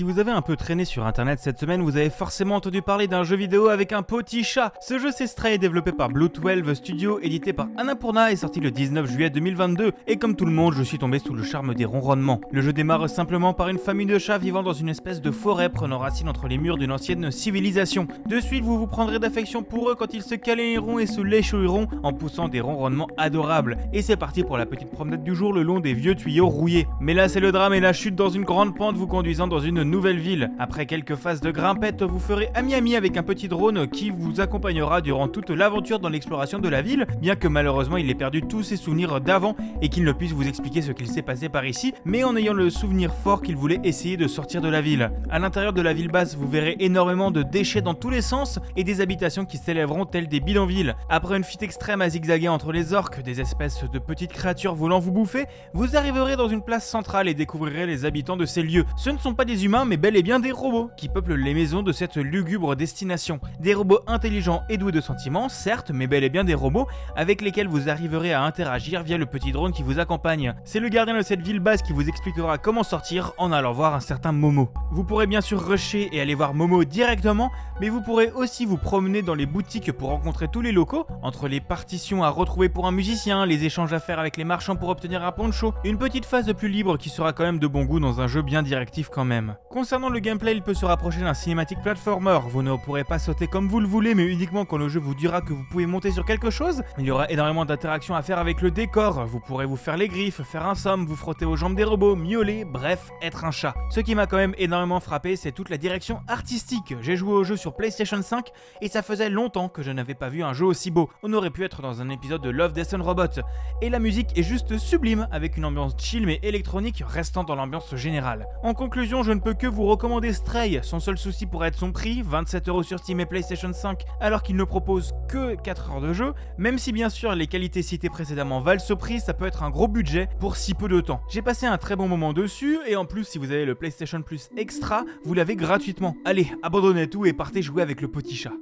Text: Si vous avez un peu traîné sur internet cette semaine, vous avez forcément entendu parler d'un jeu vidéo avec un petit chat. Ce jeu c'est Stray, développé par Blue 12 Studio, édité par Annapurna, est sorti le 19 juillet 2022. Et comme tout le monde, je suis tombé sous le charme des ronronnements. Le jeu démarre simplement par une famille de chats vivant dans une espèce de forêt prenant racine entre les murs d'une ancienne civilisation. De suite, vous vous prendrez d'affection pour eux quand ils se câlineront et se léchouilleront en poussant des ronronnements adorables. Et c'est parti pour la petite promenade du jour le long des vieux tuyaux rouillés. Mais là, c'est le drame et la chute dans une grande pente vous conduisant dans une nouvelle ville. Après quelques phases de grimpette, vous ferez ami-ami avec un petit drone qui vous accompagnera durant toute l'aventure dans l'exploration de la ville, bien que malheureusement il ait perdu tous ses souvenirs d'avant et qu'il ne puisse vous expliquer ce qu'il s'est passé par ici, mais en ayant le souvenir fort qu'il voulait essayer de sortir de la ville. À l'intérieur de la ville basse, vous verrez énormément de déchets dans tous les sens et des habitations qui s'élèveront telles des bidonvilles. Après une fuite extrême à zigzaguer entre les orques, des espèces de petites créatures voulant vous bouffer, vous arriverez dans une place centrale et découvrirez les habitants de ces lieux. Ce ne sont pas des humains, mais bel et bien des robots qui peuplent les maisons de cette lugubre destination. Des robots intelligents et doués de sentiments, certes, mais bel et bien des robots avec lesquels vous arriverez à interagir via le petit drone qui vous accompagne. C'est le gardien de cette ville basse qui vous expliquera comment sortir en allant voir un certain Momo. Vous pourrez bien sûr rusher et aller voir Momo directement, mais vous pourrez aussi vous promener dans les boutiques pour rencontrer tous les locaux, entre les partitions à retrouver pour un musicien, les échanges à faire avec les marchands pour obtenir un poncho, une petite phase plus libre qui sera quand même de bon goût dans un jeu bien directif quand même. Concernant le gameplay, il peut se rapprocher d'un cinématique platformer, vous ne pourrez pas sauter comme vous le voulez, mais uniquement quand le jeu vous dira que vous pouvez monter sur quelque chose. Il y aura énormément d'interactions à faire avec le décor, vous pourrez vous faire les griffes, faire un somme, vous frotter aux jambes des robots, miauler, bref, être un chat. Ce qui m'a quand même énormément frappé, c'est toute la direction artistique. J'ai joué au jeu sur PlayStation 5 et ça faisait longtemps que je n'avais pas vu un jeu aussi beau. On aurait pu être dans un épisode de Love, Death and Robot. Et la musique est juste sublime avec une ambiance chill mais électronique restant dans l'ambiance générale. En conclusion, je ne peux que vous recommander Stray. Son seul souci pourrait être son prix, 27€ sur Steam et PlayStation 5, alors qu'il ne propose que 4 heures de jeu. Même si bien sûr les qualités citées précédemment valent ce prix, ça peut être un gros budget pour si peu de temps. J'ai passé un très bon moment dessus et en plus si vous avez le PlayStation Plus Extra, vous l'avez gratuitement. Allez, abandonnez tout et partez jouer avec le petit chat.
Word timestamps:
Si 0.00 0.04
vous 0.04 0.18
avez 0.18 0.30
un 0.30 0.40
peu 0.40 0.56
traîné 0.56 0.86
sur 0.86 1.04
internet 1.04 1.40
cette 1.42 1.60
semaine, 1.60 1.82
vous 1.82 1.98
avez 1.98 2.08
forcément 2.08 2.54
entendu 2.54 2.80
parler 2.80 3.06
d'un 3.06 3.22
jeu 3.22 3.36
vidéo 3.36 3.68
avec 3.68 3.92
un 3.92 4.00
petit 4.02 4.44
chat. 4.44 4.72
Ce 4.80 4.98
jeu 4.98 5.10
c'est 5.14 5.26
Stray, 5.26 5.58
développé 5.58 5.92
par 5.92 6.08
Blue 6.08 6.30
12 6.30 6.72
Studio, 6.72 7.20
édité 7.20 7.52
par 7.52 7.68
Annapurna, 7.76 8.32
est 8.32 8.36
sorti 8.36 8.60
le 8.60 8.70
19 8.70 9.06
juillet 9.10 9.28
2022. 9.28 9.92
Et 10.06 10.16
comme 10.16 10.36
tout 10.36 10.46
le 10.46 10.52
monde, 10.52 10.72
je 10.72 10.82
suis 10.82 10.96
tombé 10.96 11.18
sous 11.18 11.34
le 11.34 11.42
charme 11.42 11.74
des 11.74 11.84
ronronnements. 11.84 12.40
Le 12.50 12.62
jeu 12.62 12.72
démarre 12.72 13.10
simplement 13.10 13.52
par 13.52 13.68
une 13.68 13.76
famille 13.76 14.06
de 14.06 14.18
chats 14.18 14.38
vivant 14.38 14.62
dans 14.62 14.72
une 14.72 14.88
espèce 14.88 15.20
de 15.20 15.30
forêt 15.30 15.68
prenant 15.68 15.98
racine 15.98 16.30
entre 16.30 16.48
les 16.48 16.56
murs 16.56 16.78
d'une 16.78 16.92
ancienne 16.92 17.30
civilisation. 17.30 18.08
De 18.26 18.40
suite, 18.40 18.64
vous 18.64 18.78
vous 18.78 18.86
prendrez 18.86 19.18
d'affection 19.18 19.62
pour 19.62 19.90
eux 19.90 19.96
quand 19.96 20.14
ils 20.14 20.22
se 20.22 20.34
câlineront 20.34 20.98
et 20.98 21.06
se 21.06 21.20
léchouilleront 21.20 21.88
en 22.02 22.14
poussant 22.14 22.48
des 22.48 22.62
ronronnements 22.62 23.08
adorables. 23.18 23.76
Et 23.92 24.00
c'est 24.00 24.16
parti 24.16 24.44
pour 24.44 24.56
la 24.56 24.64
petite 24.64 24.90
promenade 24.90 25.24
du 25.24 25.34
jour 25.34 25.52
le 25.52 25.62
long 25.62 25.78
des 25.78 25.92
vieux 25.92 26.14
tuyaux 26.14 26.48
rouillés. 26.48 26.86
Mais 27.00 27.12
là, 27.12 27.28
c'est 27.28 27.40
le 27.40 27.52
drame 27.52 27.74
et 27.74 27.80
la 27.80 27.92
chute 27.92 28.14
dans 28.14 28.30
une 28.30 28.44
grande 28.44 28.74
pente 28.74 28.96
vous 28.96 29.06
conduisant 29.06 29.46
dans 29.46 29.60
une 29.60 29.89
nouvelle 29.90 30.18
ville. 30.18 30.50
Après 30.58 30.86
quelques 30.86 31.16
phases 31.16 31.40
de 31.40 31.50
grimpette, 31.50 32.02
vous 32.02 32.18
ferez 32.18 32.48
ami-ami 32.54 32.96
avec 32.96 33.16
un 33.16 33.22
petit 33.22 33.48
drone 33.48 33.88
qui 33.88 34.10
vous 34.10 34.40
accompagnera 34.40 35.00
durant 35.00 35.28
toute 35.28 35.50
l'aventure 35.50 35.98
dans 35.98 36.08
l'exploration 36.08 36.58
de 36.58 36.68
la 36.68 36.80
ville, 36.80 37.06
bien 37.20 37.36
que 37.36 37.48
malheureusement 37.48 37.96
il 37.96 38.08
ait 38.08 38.14
perdu 38.14 38.42
tous 38.42 38.62
ses 38.62 38.76
souvenirs 38.76 39.20
d'avant 39.20 39.56
et 39.82 39.88
qu'il 39.88 40.04
ne 40.04 40.12
puisse 40.12 40.32
vous 40.32 40.46
expliquer 40.46 40.82
ce 40.82 40.92
qu'il 40.92 41.08
s'est 41.08 41.22
passé 41.22 41.48
par 41.48 41.66
ici, 41.66 41.92
mais 42.04 42.24
en 42.24 42.36
ayant 42.36 42.52
le 42.52 42.70
souvenir 42.70 43.12
fort 43.12 43.42
qu'il 43.42 43.56
voulait 43.56 43.80
essayer 43.84 44.16
de 44.16 44.28
sortir 44.28 44.60
de 44.60 44.68
la 44.68 44.80
ville. 44.80 45.10
À 45.28 45.38
l'intérieur 45.38 45.72
de 45.72 45.82
la 45.82 45.92
ville 45.92 46.08
basse, 46.08 46.36
vous 46.36 46.48
verrez 46.48 46.76
énormément 46.78 47.30
de 47.30 47.42
déchets 47.42 47.82
dans 47.82 47.94
tous 47.94 48.10
les 48.10 48.22
sens 48.22 48.58
et 48.76 48.84
des 48.84 49.00
habitations 49.00 49.44
qui 49.44 49.58
s'élèveront 49.58 50.06
telles 50.06 50.28
des 50.28 50.40
bidonvilles. 50.40 50.94
Après 51.08 51.36
une 51.36 51.44
fuite 51.44 51.62
extrême 51.62 52.00
à 52.00 52.08
zigzaguer 52.08 52.48
entre 52.48 52.72
les 52.72 52.94
orques, 52.94 53.22
des 53.22 53.40
espèces 53.40 53.84
de 53.90 53.98
petites 53.98 54.32
créatures 54.32 54.74
voulant 54.74 55.00
vous 55.00 55.12
bouffer, 55.12 55.46
vous 55.74 55.96
arriverez 55.96 56.36
dans 56.36 56.48
une 56.48 56.62
place 56.62 56.88
centrale 56.88 57.28
et 57.28 57.34
découvrirez 57.34 57.86
les 57.86 58.04
habitants 58.04 58.36
de 58.36 58.46
ces 58.46 58.62
lieux. 58.62 58.84
Ce 58.96 59.10
ne 59.10 59.18
sont 59.18 59.34
pas 59.34 59.44
des 59.44 59.64
humains, 59.64 59.79
mais 59.84 59.96
bel 59.96 60.16
et 60.16 60.22
bien 60.22 60.40
des 60.40 60.52
robots 60.52 60.90
qui 60.96 61.08
peuplent 61.08 61.34
les 61.34 61.54
maisons 61.54 61.82
de 61.82 61.92
cette 61.92 62.16
lugubre 62.16 62.76
destination. 62.76 63.40
Des 63.60 63.74
robots 63.74 64.00
intelligents 64.06 64.62
et 64.68 64.76
doués 64.76 64.92
de 64.92 65.00
sentiments, 65.00 65.48
certes, 65.48 65.90
mais 65.92 66.06
bel 66.06 66.24
et 66.24 66.28
bien 66.28 66.44
des 66.44 66.54
robots 66.54 66.86
avec 67.16 67.40
lesquels 67.40 67.68
vous 67.68 67.88
arriverez 67.88 68.32
à 68.32 68.42
interagir 68.42 69.02
via 69.02 69.16
le 69.16 69.26
petit 69.26 69.52
drone 69.52 69.72
qui 69.72 69.82
vous 69.82 69.98
accompagne. 69.98 70.54
C'est 70.64 70.80
le 70.80 70.88
gardien 70.88 71.16
de 71.16 71.22
cette 71.22 71.40
ville 71.40 71.60
basse 71.60 71.82
qui 71.82 71.92
vous 71.92 72.08
expliquera 72.08 72.58
comment 72.58 72.82
sortir 72.82 73.32
en 73.38 73.52
allant 73.52 73.72
voir 73.72 73.94
un 73.94 74.00
certain 74.00 74.32
Momo. 74.32 74.70
Vous 74.90 75.04
pourrez 75.04 75.26
bien 75.26 75.40
sûr 75.40 75.64
rusher 75.64 76.08
et 76.12 76.20
aller 76.20 76.34
voir 76.34 76.54
Momo 76.54 76.84
directement, 76.84 77.50
mais 77.80 77.88
vous 77.88 78.00
pourrez 78.00 78.30
aussi 78.32 78.66
vous 78.66 78.76
promener 78.76 79.22
dans 79.22 79.34
les 79.34 79.46
boutiques 79.46 79.92
pour 79.92 80.10
rencontrer 80.10 80.48
tous 80.48 80.60
les 80.60 80.72
locaux, 80.72 81.06
entre 81.22 81.48
les 81.48 81.60
partitions 81.60 82.22
à 82.22 82.28
retrouver 82.28 82.68
pour 82.68 82.86
un 82.86 82.92
musicien, 82.92 83.46
les 83.46 83.64
échanges 83.64 83.92
à 83.92 84.00
faire 84.00 84.18
avec 84.18 84.36
les 84.36 84.44
marchands 84.44 84.76
pour 84.76 84.88
obtenir 84.88 85.24
un 85.24 85.32
poncho, 85.32 85.74
une 85.84 85.98
petite 85.98 86.24
phase 86.24 86.52
plus 86.52 86.68
libre 86.68 86.96
qui 86.96 87.08
sera 87.08 87.32
quand 87.32 87.44
même 87.44 87.58
de 87.58 87.66
bon 87.66 87.84
goût 87.84 88.00
dans 88.00 88.20
un 88.20 88.26
jeu 88.26 88.42
bien 88.42 88.62
directif 88.62 89.08
quand 89.08 89.24
même. 89.24 89.54
Concernant 89.72 90.08
le 90.08 90.18
gameplay, 90.18 90.50
il 90.50 90.62
peut 90.62 90.74
se 90.74 90.84
rapprocher 90.84 91.20
d'un 91.20 91.32
cinématique 91.32 91.80
platformer, 91.80 92.40
vous 92.48 92.60
ne 92.60 92.74
pourrez 92.74 93.04
pas 93.04 93.20
sauter 93.20 93.46
comme 93.46 93.68
vous 93.68 93.78
le 93.78 93.86
voulez, 93.86 94.16
mais 94.16 94.26
uniquement 94.26 94.64
quand 94.64 94.78
le 94.78 94.88
jeu 94.88 94.98
vous 94.98 95.14
dira 95.14 95.42
que 95.42 95.52
vous 95.52 95.62
pouvez 95.62 95.86
monter 95.86 96.10
sur 96.10 96.24
quelque 96.24 96.50
chose. 96.50 96.82
Il 96.98 97.06
y 97.06 97.12
aura 97.12 97.30
énormément 97.30 97.64
d'interactions 97.64 98.16
à 98.16 98.22
faire 98.22 98.40
avec 98.40 98.62
le 98.62 98.72
décor, 98.72 99.24
vous 99.26 99.38
pourrez 99.38 99.66
vous 99.66 99.76
faire 99.76 99.96
les 99.96 100.08
griffes, 100.08 100.42
faire 100.42 100.66
un 100.66 100.74
somme, 100.74 101.06
vous 101.06 101.14
frotter 101.14 101.44
aux 101.44 101.54
jambes 101.54 101.76
des 101.76 101.84
robots, 101.84 102.16
miauler, 102.16 102.64
bref, 102.64 103.10
être 103.22 103.44
un 103.44 103.52
chat. 103.52 103.76
Ce 103.90 104.00
qui 104.00 104.16
m'a 104.16 104.26
quand 104.26 104.38
même 104.38 104.56
énormément 104.58 104.98
frappé, 104.98 105.36
c'est 105.36 105.52
toute 105.52 105.70
la 105.70 105.76
direction 105.76 106.20
artistique. 106.26 106.96
J'ai 107.00 107.14
joué 107.14 107.32
au 107.32 107.44
jeu 107.44 107.56
sur 107.56 107.76
PlayStation 107.76 108.20
5 108.20 108.48
et 108.82 108.88
ça 108.88 109.02
faisait 109.02 109.30
longtemps 109.30 109.68
que 109.68 109.84
je 109.84 109.92
n'avais 109.92 110.14
pas 110.14 110.30
vu 110.30 110.42
un 110.42 110.52
jeu 110.52 110.66
aussi 110.66 110.90
beau. 110.90 111.10
On 111.22 111.32
aurait 111.32 111.50
pu 111.50 111.62
être 111.62 111.80
dans 111.80 112.02
un 112.02 112.08
épisode 112.08 112.42
de 112.42 112.50
Love, 112.50 112.72
Death 112.72 112.92
and 112.94 113.04
Robot. 113.04 113.40
Et 113.82 113.88
la 113.88 114.00
musique 114.00 114.36
est 114.36 114.42
juste 114.42 114.78
sublime 114.78 115.28
avec 115.30 115.56
une 115.56 115.64
ambiance 115.64 115.94
chill 115.96 116.26
mais 116.26 116.40
électronique 116.42 117.04
restant 117.06 117.44
dans 117.44 117.54
l'ambiance 117.54 117.94
générale. 117.94 118.48
En 118.64 118.74
conclusion, 118.74 119.22
je 119.22 119.30
ne 119.30 119.38
peux 119.38 119.54
que 119.60 119.66
vous 119.66 119.84
recommander 119.84 120.32
Stray. 120.32 120.80
Son 120.82 121.00
seul 121.00 121.18
souci 121.18 121.44
pourrait 121.44 121.68
être 121.68 121.78
son 121.78 121.92
prix, 121.92 122.22
27€ 122.22 122.82
sur 122.82 122.98
Steam 122.98 123.20
et 123.20 123.26
PlayStation 123.26 123.70
5, 123.74 124.04
alors 124.18 124.42
qu'il 124.42 124.56
ne 124.56 124.64
propose 124.64 125.12
que 125.28 125.54
4 125.54 125.90
heures 125.90 126.00
de 126.00 126.14
jeu. 126.14 126.32
Même 126.56 126.78
si 126.78 126.92
bien 126.92 127.10
sûr 127.10 127.34
les 127.34 127.46
qualités 127.46 127.82
citées 127.82 128.08
précédemment 128.08 128.60
valent 128.60 128.80
ce 128.80 128.94
prix, 128.94 129.20
ça 129.20 129.34
peut 129.34 129.46
être 129.46 129.62
un 129.62 129.68
gros 129.68 129.86
budget 129.86 130.30
pour 130.38 130.56
si 130.56 130.72
peu 130.72 130.88
de 130.88 131.02
temps. 131.02 131.20
J'ai 131.28 131.42
passé 131.42 131.66
un 131.66 131.76
très 131.76 131.94
bon 131.94 132.08
moment 132.08 132.32
dessus 132.32 132.78
et 132.86 132.96
en 132.96 133.04
plus 133.04 133.24
si 133.24 133.36
vous 133.36 133.52
avez 133.52 133.66
le 133.66 133.74
PlayStation 133.74 134.22
Plus 134.22 134.48
Extra, 134.56 135.04
vous 135.24 135.34
l'avez 135.34 135.56
gratuitement. 135.56 136.16
Allez, 136.24 136.50
abandonnez 136.62 137.08
tout 137.08 137.26
et 137.26 137.34
partez 137.34 137.60
jouer 137.60 137.82
avec 137.82 138.00
le 138.00 138.08
petit 138.08 138.36
chat. 138.36 138.54